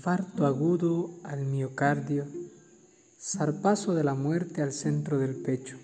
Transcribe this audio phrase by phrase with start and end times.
[0.00, 2.24] Infarto agudo al miocardio,
[3.20, 5.76] zarpazo de la muerte al centro del pecho.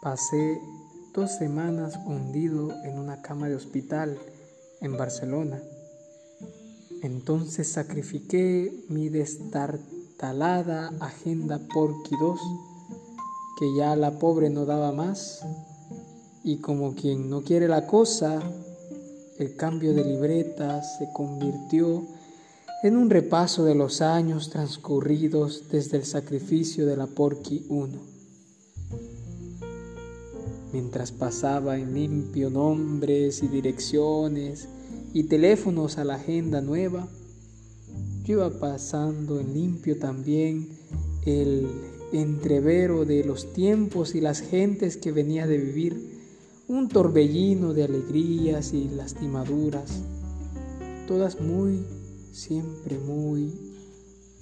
[0.00, 0.58] Pasé
[1.12, 4.18] dos semanas hundido en una cama de hospital
[4.80, 5.60] en Barcelona.
[7.02, 12.40] Entonces sacrifiqué mi destartalada agenda por 2,
[13.58, 15.42] que ya la pobre no daba más,
[16.42, 18.40] y como quien no quiere la cosa,
[19.38, 22.16] el cambio de libreta se convirtió
[22.82, 28.16] en un repaso de los años transcurridos desde el sacrificio de la Porqui 1
[30.76, 34.68] mientras pasaba en limpio nombres y direcciones
[35.14, 37.08] y teléfonos a la agenda nueva,
[38.24, 40.68] yo iba pasando en limpio también
[41.24, 41.66] el
[42.12, 46.20] entrevero de los tiempos y las gentes que venía de vivir,
[46.68, 50.02] un torbellino de alegrías y lastimaduras,
[51.08, 51.86] todas muy,
[52.36, 53.50] siempre muy,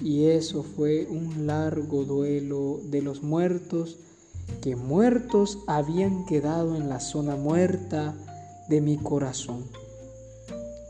[0.01, 3.99] y eso fue un largo duelo de los muertos
[4.61, 8.15] que muertos habían quedado en la zona muerta
[8.69, 9.65] de mi corazón.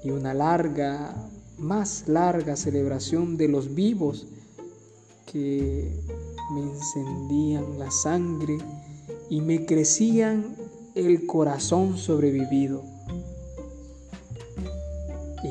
[0.02, 1.14] Y una larga,
[1.58, 4.26] más larga celebración de los vivos
[5.30, 5.92] que
[6.54, 8.56] me encendían la sangre
[9.28, 10.56] y me crecían
[10.94, 12.93] el corazón sobrevivido.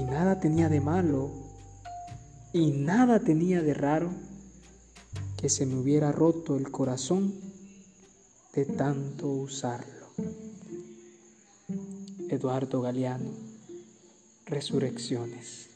[0.09, 1.31] Nada tenía de malo
[2.53, 4.11] y nada tenía de raro
[5.37, 7.33] que se me hubiera roto el corazón
[8.53, 10.07] de tanto usarlo.
[12.29, 13.31] Eduardo Galeano,
[14.45, 15.69] Resurrecciones.